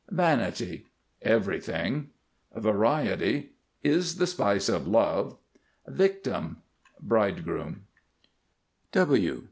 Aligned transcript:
VANITY. 0.09 0.87
Everything. 1.21 2.09
VARIETY. 2.55 3.51
Is 3.83 4.15
the 4.15 4.25
spice 4.25 4.67
of 4.67 4.87
Love. 4.87 5.37
VICTIM. 5.87 6.57
Bridegroom. 6.99 7.85